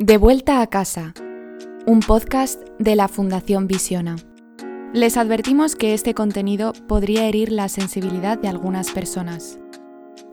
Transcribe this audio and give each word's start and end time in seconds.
De 0.00 0.16
vuelta 0.16 0.62
a 0.62 0.66
casa, 0.68 1.12
un 1.84 1.98
podcast 1.98 2.62
de 2.78 2.94
la 2.94 3.08
Fundación 3.08 3.66
Visiona. 3.66 4.14
Les 4.94 5.16
advertimos 5.16 5.74
que 5.74 5.92
este 5.92 6.14
contenido 6.14 6.72
podría 6.86 7.26
herir 7.26 7.50
la 7.50 7.68
sensibilidad 7.68 8.38
de 8.38 8.46
algunas 8.46 8.92
personas. 8.92 9.58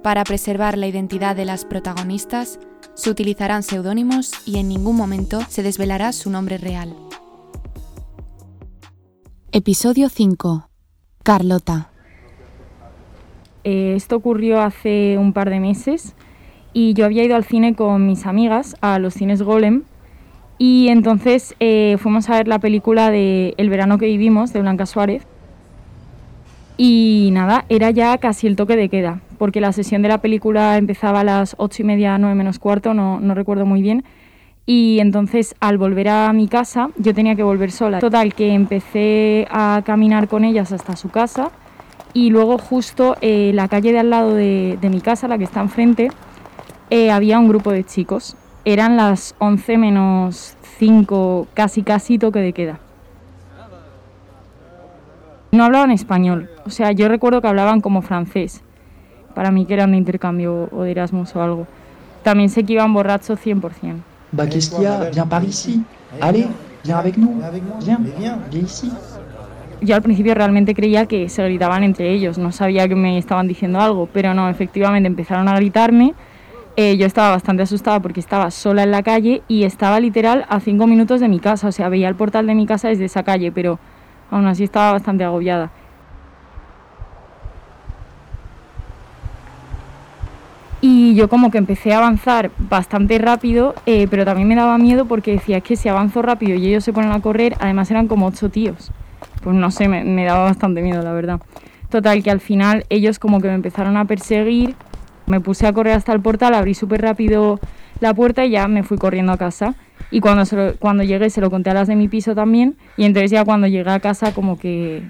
Para 0.04 0.24
preservar 0.24 0.78
la 0.78 0.86
identidad 0.86 1.36
de 1.36 1.46
las 1.46 1.66
protagonistas, 1.66 2.60
se 2.94 3.10
utilizarán 3.10 3.64
seudónimos 3.64 4.34
y 4.46 4.60
en 4.60 4.70
ningún 4.70 4.98
momento 4.98 5.42
se 5.50 5.64
desvelará 5.64 6.12
su 6.12 6.30
nombre 6.30 6.60
real. 6.60 6.96
Episodio 9.52 10.10
5. 10.10 10.70
Carlota. 11.24 11.90
Eh, 13.64 13.96
esto 13.96 14.18
ocurrió 14.18 14.62
hace 14.62 15.18
un 15.18 15.34
par 15.34 15.50
de 15.50 15.60
meses 15.60 16.14
y 16.76 16.94
yo 16.94 17.06
había 17.06 17.24
ido 17.24 17.38
al 17.38 17.46
cine 17.46 17.74
con 17.74 18.06
mis 18.06 18.26
amigas 18.26 18.76
a 18.82 19.00
los 19.00 19.14
cines 19.14 19.42
Golem 19.42 19.84
y 20.58 20.90
entonces 20.90 21.56
eh, 21.62 21.96
fuimos 22.00 22.30
a 22.30 22.34
ver 22.34 22.50
la 22.50 22.60
película 22.60 23.10
de 23.10 23.54
El 23.58 23.70
verano 23.70 23.98
que 23.98 24.08
vivimos 24.08 24.52
de 24.52 24.60
Blanca 24.60 24.86
Suárez 24.86 25.26
y 26.78 27.30
nada, 27.32 27.64
era 27.70 27.92
ya 27.92 28.18
casi 28.18 28.48
el 28.48 28.58
toque 28.58 28.76
de 28.76 28.90
queda 28.90 29.22
porque 29.38 29.62
la 29.62 29.72
sesión 29.72 30.02
de 30.02 30.10
la 30.10 30.20
película 30.20 30.78
empezaba 30.78 31.22
a 31.22 31.24
las 31.24 31.56
ocho 31.58 31.82
y 31.82 31.86
media, 31.86 32.18
nueve 32.18 32.36
menos 32.36 32.60
cuarto, 32.60 32.94
no, 32.94 33.22
no 33.22 33.34
recuerdo 33.34 33.66
muy 33.66 33.82
bien 33.82 34.04
y 34.66 35.00
entonces 35.00 35.56
al 35.62 35.78
volver 35.78 36.10
a 36.10 36.34
mi 36.34 36.50
casa 36.50 36.90
yo 36.98 37.14
tenía 37.14 37.36
que 37.36 37.44
volver 37.44 37.72
sola. 37.72 38.00
Total, 38.00 38.34
que 38.34 38.54
empecé 38.54 39.48
a 39.50 39.82
caminar 39.86 40.28
con 40.28 40.44
ellas 40.44 40.74
hasta 40.74 40.98
su 40.98 41.10
casa 41.10 41.52
y 42.14 42.30
luego 42.30 42.58
justo 42.58 43.18
eh, 43.22 43.52
la 43.54 43.68
calle 43.68 43.92
de 43.92 44.00
al 44.00 44.10
lado 44.10 44.34
de, 44.34 44.78
mi 44.90 45.02
casa, 45.02 45.28
la 45.28 45.38
que 45.38 45.44
está 45.44 45.62
enfrente, 45.62 46.10
eh, 46.90 47.12
había 47.12 47.40
un 47.40 47.48
grupo 47.48 47.72
de 47.72 47.84
chicos. 47.84 48.36
Eran 48.64 48.98
las 48.98 49.36
11 49.40 49.78
menos 49.78 50.56
5, 50.80 51.48
casi 51.54 51.84
casi 51.84 52.18
toque 52.18 52.40
de 52.40 52.54
queda. 52.54 52.80
No 55.52 55.64
hablaban 55.64 55.92
español, 55.92 56.50
o 56.66 56.70
sea, 56.70 56.92
yo 56.92 57.08
recuerdo 57.08 57.42
que 57.42 57.48
hablaban 57.48 57.80
como 57.80 58.02
francés. 58.02 58.62
Para 59.34 59.52
mí 59.52 59.66
que 59.66 59.74
eran 59.74 59.92
de 59.92 59.98
intercambio 59.98 60.70
o 60.72 60.84
de 60.84 60.92
Erasmus 60.92 61.36
o 61.36 61.42
algo. 61.42 61.68
También 62.24 62.50
sé 62.50 62.64
que 62.64 62.74
iban 62.74 62.94
borrachos 62.94 63.40
100%. 63.40 64.02
Bah, 64.32 64.48
qu'est-ce 64.48 64.72
qu'il 64.72 64.84
y 64.84 64.86
a 64.86 65.10
Viens 65.12 65.28
par 65.28 65.44
ici. 65.44 65.84
Allez, 66.20 66.48
viens 66.84 66.98
avec 66.98 67.18
nous. 67.18 67.42
Viens, 67.82 68.00
viens 68.18 68.40
ici 68.52 68.92
yo 69.82 69.96
al 69.96 70.02
principio 70.02 70.34
realmente 70.34 70.74
creía 70.74 71.06
que 71.06 71.30
se 71.30 71.44
gritaban 71.44 71.84
entre 71.84 72.12
ellos, 72.12 72.38
no 72.38 72.52
sabía 72.52 72.88
que 72.88 72.96
me 72.96 73.18
estaban 73.18 73.48
diciendo 73.48 73.80
algo, 73.80 74.08
pero 74.12 74.34
no, 74.34 74.50
efectivamente 74.50 75.08
empezaron 75.08 75.48
a 75.48 75.56
gritarme. 75.56 76.14
Eh, 76.78 76.98
yo 76.98 77.06
estaba 77.06 77.32
bastante 77.32 77.64
asustada 77.64 78.02
porque 78.02 78.20
estaba 78.20 78.52
sola 78.52 78.84
en 78.84 78.92
la 78.92 79.02
calle 79.02 79.44
y 79.48 79.64
estaba 79.64 80.00
literal 80.00 80.46
a 80.50 80.60
cinco 80.60 80.88
minutos 80.88 81.22
de 81.22 81.30
mi 81.30 81.40
casa, 81.40 81.70
o 81.70 81.72
sea, 81.72 81.90
veía 81.90 82.10
el 82.10 82.16
portal 82.16 82.48
de 82.48 82.56
mi 82.56 82.66
casa 82.66 82.90
desde 82.90 83.06
esa 83.06 83.24
calle, 83.24 83.52
pero 83.52 83.80
aún 84.30 84.46
así 84.48 84.64
estaba 84.64 84.92
bastante 84.92 85.24
agobiada. 85.24 85.72
Y 90.82 91.16
yo 91.16 91.30
como 91.30 91.50
que 91.50 91.58
empecé 91.58 91.94
a 91.94 92.00
avanzar 92.00 92.52
bastante 92.58 93.18
rápido, 93.18 93.74
eh, 93.86 94.08
pero 94.10 94.26
también 94.26 94.48
me 94.48 94.56
daba 94.56 94.78
miedo 94.78 95.06
porque 95.06 95.32
decía, 95.32 95.58
es 95.58 95.64
que 95.64 95.78
si 95.78 95.90
avanzo 95.90 96.22
rápido 96.22 96.56
y 96.56 96.68
ellos 96.68 96.84
se 96.84 96.94
ponen 96.94 97.12
a 97.12 97.22
correr, 97.22 97.56
además 97.60 97.90
eran 97.90 98.08
como 98.08 98.28
ocho 98.28 98.50
tíos 98.50 98.92
pues 99.46 99.56
no 99.56 99.70
sé, 99.70 99.88
me, 99.88 100.26
daba 100.26 100.46
bastante 100.46 100.82
miedo, 100.82 101.04
la 101.04 101.14
verdad. 101.14 101.40
Total, 101.90 102.24
que 102.24 102.32
al 102.32 102.40
final 102.40 102.84
ellos 102.90 103.20
como 103.20 103.40
que 103.40 103.48
me 103.48 103.54
empezaron 103.54 103.96
a 103.96 104.06
perseguir, 104.06 104.76
me 105.28 105.40
puse 105.40 105.68
a 105.68 105.74
correr 105.74 105.94
hasta 105.94 106.14
el 106.14 106.22
portal, 106.22 106.54
abrí 106.54 106.74
súper 106.74 107.02
rápido 107.02 107.60
la 108.00 108.14
puerta 108.14 108.46
y 108.46 108.52
ya 108.52 108.68
me 108.68 108.84
fui 108.84 108.98
corriendo 108.98 109.32
a 109.32 109.38
casa. 109.38 109.76
Y 110.12 110.20
cuando, 110.20 110.44
cuando 110.80 111.04
llegué 111.04 111.30
se 111.30 111.42
lo 111.42 111.50
conté 111.50 111.72
a 111.72 111.74
las 111.74 111.88
de 111.88 111.96
mi 111.96 112.08
piso 112.08 112.36
también. 112.36 112.78
Y 112.98 113.06
entonces 113.06 113.32
ya 113.32 113.46
cuando 113.46 113.68
llegué 113.68 113.90
a 113.90 114.00
casa 114.00 114.34
como 114.34 114.58
que 114.58 115.04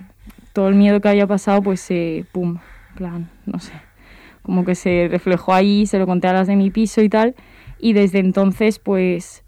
todo 0.54 0.70
el 0.70 0.76
miedo 0.76 1.02
que 1.02 1.10
había 1.10 1.28
pasado 1.28 1.62
pues 1.62 1.82
se, 1.82 2.26
pum, 2.32 2.58
plan, 2.96 3.30
no 3.46 3.60
sé, 3.60 3.74
como 4.42 4.64
que 4.64 4.76
se 4.76 5.08
reflejó 5.12 5.54
ahí, 5.54 5.86
se 5.86 6.00
lo 6.00 6.06
conté 6.06 6.28
a 6.28 6.34
las 6.34 6.48
de 6.48 6.56
mi 6.56 6.72
piso 6.72 7.02
y 7.02 7.10
tal. 7.10 7.36
Y 7.80 7.94
desde 7.94 8.20
entonces 8.20 8.80
pues 8.80 9.44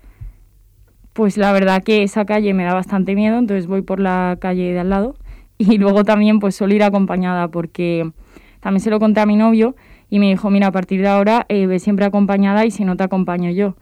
pues 1.13 1.35
la 1.35 1.51
verdad 1.51 1.81
que 1.81 2.03
esa 2.03 2.25
calle 2.25 2.53
me 2.53 2.63
da 2.63 2.75
bastante 2.75 3.16
miedo, 3.16 3.39
entonces 3.39 3.66
voy 3.66 3.81
por 3.81 4.00
la 4.00 4.38
calle 4.39 4.72
de 4.72 4.79
al 4.79 4.89
lado 4.89 5.16
y 5.57 5.79
luego 5.79 6.03
también 6.03 6.39
pues 6.39 6.56
suelo 6.56 6.75
ir 6.75 6.83
acompañada 6.83 7.47
porque 7.47 8.11
también 8.59 8.81
se 8.81 8.91
lo 8.91 9.00
conté 9.00 9.22
a 9.22 9.25
mi 9.25 9.35
novio 9.35 9.75
y 10.09 10.19
me 10.19 10.29
dijo, 10.29 10.50
mira, 10.50 10.68
a 10.68 10.72
partir 10.72 11.01
de 11.01 11.07
ahora 11.07 11.45
eh, 11.50 11.68
ve 11.68 11.79
siempre 11.79 12.06
acompañada 12.06 12.66
y 12.66 12.72
si 12.72 12.85
no 12.85 12.95
te 12.95 13.03
acompaño 13.03 13.51
yo. 13.51 13.75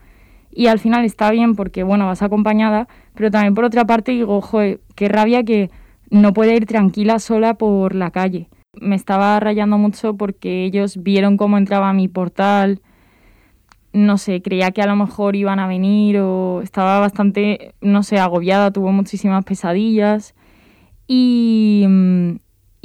Y 0.50 0.68
al 0.68 0.78
final 0.78 1.04
está 1.04 1.30
bien 1.30 1.54
porque, 1.54 1.82
bueno, 1.82 2.06
vas 2.06 2.22
acompañada, 2.22 2.88
pero 3.14 3.30
también 3.30 3.54
por 3.54 3.64
otra 3.64 3.84
parte 3.84 4.12
digo, 4.12 4.40
joder, 4.40 4.80
qué 4.94 5.08
rabia 5.08 5.44
que 5.44 5.70
no 6.10 6.32
puede 6.32 6.56
ir 6.56 6.66
tranquila 6.66 7.18
sola 7.18 7.54
por 7.54 7.94
la 7.94 8.10
calle. 8.10 8.48
Me 8.80 8.96
estaba 8.96 9.38
rayando 9.40 9.78
mucho 9.78 10.16
porque 10.16 10.64
ellos 10.64 11.02
vieron 11.02 11.36
cómo 11.36 11.58
entraba 11.58 11.90
a 11.90 11.92
mi 11.92 12.08
portal, 12.08 12.80
no 13.92 14.18
sé, 14.18 14.42
creía 14.42 14.72
que 14.72 14.82
a 14.82 14.86
lo 14.86 14.96
mejor 14.96 15.36
iban 15.36 15.58
a 15.58 15.66
venir 15.66 16.18
o 16.18 16.60
estaba 16.62 17.00
bastante, 17.00 17.74
no 17.80 18.02
sé, 18.02 18.18
agobiada, 18.18 18.70
tuvo 18.70 18.92
muchísimas 18.92 19.44
pesadillas 19.44 20.34
y, 21.06 21.84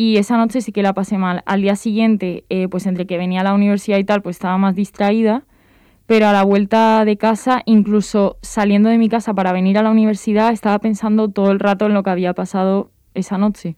y 0.01 0.17
esa 0.17 0.35
noche 0.35 0.62
sí 0.62 0.72
que 0.72 0.81
la 0.81 0.94
pasé 0.94 1.19
mal. 1.19 1.44
Al 1.45 1.62
día 1.62 1.75
siguiente, 1.75 2.44
eh, 2.50 2.67
pues 2.67 2.88
entre 2.88 3.06
que 3.06 3.19
venía 3.19 3.41
a 3.41 3.44
la 3.44 3.53
universidad 3.53 4.00
y 4.00 4.03
tal, 4.03 4.23
pues 4.23 4.38
estaba 4.38 4.57
más 4.57 4.73
distraída, 4.73 5.44
pero 6.07 6.25
a 6.25 6.34
la 6.34 6.41
vuelta 6.41 7.06
de 7.06 7.17
casa, 7.17 7.62
incluso 7.67 8.40
saliendo 8.41 8.90
de 8.90 8.97
mi 8.97 9.09
casa 9.09 9.35
para 9.35 9.51
venir 9.51 9.78
a 9.78 9.84
la 9.84 9.91
universidad, 9.91 10.53
estaba 10.53 10.79
pensando 10.79 11.29
todo 11.29 11.51
el 11.51 11.59
rato 11.59 11.85
en 11.85 11.94
lo 11.94 12.01
que 12.01 12.09
había 12.09 12.34
pasado 12.34 12.90
esa 13.13 13.38
noche. 13.38 13.75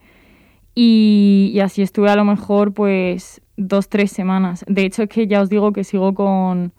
Y, 0.74 1.60
así 1.62 1.82
estuve 1.82 2.10
a 2.10 2.16
lo 2.16 2.24
mejor 2.24 2.74
pues 2.74 3.42
dos, 3.58 3.90
tres 3.90 4.10
semanas. 4.14 4.64
De 4.70 4.86
hecho 4.86 5.04
es 5.04 5.10
que 5.10 5.28
ya 5.28 5.42
os 5.42 5.50
digo 5.50 5.74
que 5.74 5.84
sigo 5.84 6.14
con 6.14 6.72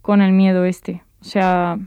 con 0.00 0.22
el 0.22 0.32
miedo 0.32 0.64
este. 0.64 1.02
O 1.20 1.24
sea, 1.24 1.78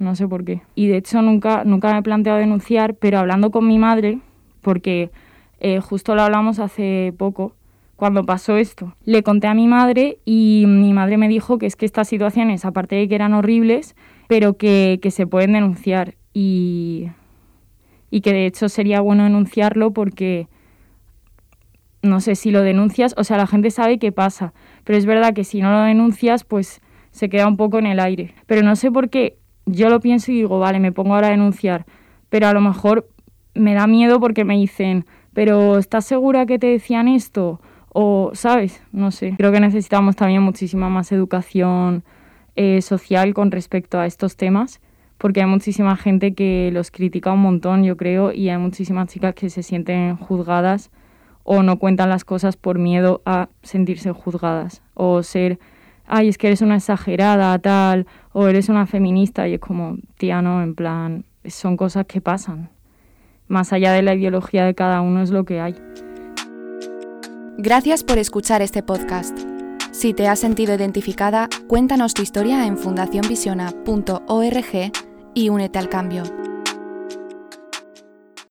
no 0.00 0.16
sé 0.16 0.26
por 0.26 0.44
qué. 0.44 0.62
Y 0.74 0.88
de 0.88 0.96
hecho 0.96 1.22
nunca, 1.22 1.62
nunca 1.64 1.92
me 1.92 2.00
he 2.00 2.02
planteado 2.02 2.40
denunciar, 2.40 2.94
pero 2.94 3.20
hablando 3.20 3.52
con 3.52 3.68
mi 3.68 3.78
madre, 3.78 4.18
porque 4.60 5.12
eh, 5.60 5.80
justo 5.80 6.14
lo 6.14 6.22
hablamos 6.22 6.58
hace 6.58 7.14
poco, 7.16 7.54
cuando 7.96 8.24
pasó 8.24 8.56
esto, 8.56 8.94
le 9.04 9.22
conté 9.22 9.46
a 9.46 9.54
mi 9.54 9.68
madre 9.68 10.18
y 10.24 10.64
mi 10.66 10.94
madre 10.94 11.18
me 11.18 11.28
dijo 11.28 11.58
que 11.58 11.66
es 11.66 11.76
que 11.76 11.84
estas 11.84 12.08
situaciones, 12.08 12.64
aparte 12.64 12.96
de 12.96 13.06
que 13.08 13.14
eran 13.14 13.34
horribles, 13.34 13.94
pero 14.26 14.56
que, 14.56 14.98
que 15.02 15.10
se 15.10 15.26
pueden 15.26 15.52
denunciar 15.52 16.14
y, 16.32 17.08
y 18.10 18.22
que 18.22 18.32
de 18.32 18.46
hecho 18.46 18.70
sería 18.70 19.02
bueno 19.02 19.24
denunciarlo 19.24 19.90
porque 19.92 20.48
no 22.02 22.20
sé 22.20 22.36
si 22.36 22.50
lo 22.50 22.62
denuncias, 22.62 23.14
o 23.18 23.24
sea, 23.24 23.36
la 23.36 23.46
gente 23.46 23.70
sabe 23.70 23.98
qué 23.98 24.12
pasa, 24.12 24.54
pero 24.84 24.96
es 24.96 25.04
verdad 25.04 25.34
que 25.34 25.44
si 25.44 25.60
no 25.60 25.70
lo 25.70 25.82
denuncias, 25.82 26.44
pues 26.44 26.80
se 27.10 27.28
queda 27.28 27.46
un 27.46 27.58
poco 27.58 27.78
en 27.78 27.86
el 27.86 28.00
aire. 28.00 28.34
Pero 28.46 28.62
no 28.62 28.76
sé 28.76 28.90
por 28.90 29.10
qué 29.10 29.36
yo 29.66 29.90
lo 29.90 30.00
pienso 30.00 30.32
y 30.32 30.36
digo, 30.36 30.58
vale, 30.58 30.80
me 30.80 30.92
pongo 30.92 31.14
ahora 31.14 31.28
a 31.28 31.32
denunciar, 31.32 31.84
pero 32.28 32.46
a 32.46 32.52
lo 32.54 32.60
mejor 32.60 33.08
me 33.54 33.74
da 33.74 33.86
miedo 33.86 34.20
porque 34.20 34.44
me 34.44 34.56
dicen, 34.56 35.04
pero 35.32 35.78
¿estás 35.78 36.04
segura 36.04 36.46
que 36.46 36.58
te 36.58 36.66
decían 36.66 37.08
esto? 37.08 37.60
O, 37.92 38.30
¿sabes? 38.34 38.82
No 38.92 39.10
sé. 39.10 39.34
Creo 39.36 39.52
que 39.52 39.60
necesitamos 39.60 40.16
también 40.16 40.42
muchísima 40.42 40.88
más 40.88 41.12
educación 41.12 42.04
eh, 42.56 42.82
social 42.82 43.34
con 43.34 43.50
respecto 43.50 43.98
a 43.98 44.06
estos 44.06 44.36
temas, 44.36 44.80
porque 45.18 45.40
hay 45.40 45.46
muchísima 45.46 45.96
gente 45.96 46.34
que 46.34 46.70
los 46.72 46.90
critica 46.90 47.32
un 47.32 47.40
montón, 47.40 47.84
yo 47.84 47.96
creo, 47.96 48.32
y 48.32 48.48
hay 48.48 48.58
muchísimas 48.58 49.08
chicas 49.08 49.34
que 49.34 49.50
se 49.50 49.62
sienten 49.62 50.16
juzgadas 50.16 50.90
o 51.42 51.62
no 51.62 51.78
cuentan 51.78 52.10
las 52.10 52.24
cosas 52.24 52.56
por 52.56 52.78
miedo 52.78 53.22
a 53.24 53.48
sentirse 53.62 54.12
juzgadas 54.12 54.82
o 54.94 55.22
ser 55.22 55.58
ay, 56.10 56.28
es 56.28 56.38
que 56.38 56.48
eres 56.48 56.60
una 56.60 56.76
exagerada, 56.76 57.56
tal, 57.60 58.06
o 58.32 58.48
eres 58.48 58.68
una 58.68 58.86
feminista, 58.86 59.46
y 59.48 59.54
es 59.54 59.60
como, 59.60 59.96
tía, 60.18 60.42
no, 60.42 60.60
en 60.60 60.74
plan, 60.74 61.24
son 61.46 61.76
cosas 61.76 62.06
que 62.06 62.20
pasan. 62.20 62.68
Más 63.50 63.72
allá 63.72 63.92
de 63.92 64.02
la 64.02 64.14
ideología 64.14 64.64
de 64.64 64.76
cada 64.76 65.00
uno 65.00 65.22
es 65.22 65.30
lo 65.30 65.44
que 65.44 65.60
hay. 65.60 65.74
Gracias 67.58 68.04
por 68.04 68.18
escuchar 68.18 68.62
este 68.62 68.84
podcast. 68.84 69.36
Si 69.90 70.14
te 70.14 70.28
has 70.28 70.38
sentido 70.38 70.72
identificada, 70.72 71.48
cuéntanos 71.66 72.14
tu 72.14 72.22
historia 72.22 72.64
en 72.64 72.78
fundacionvisiona.org 72.78 74.92
y 75.34 75.48
únete 75.48 75.80
al 75.80 75.88
cambio. 75.88 76.22